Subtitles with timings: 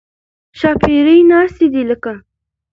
[0.59, 2.13] ښاپېرۍ ناستې دي لکه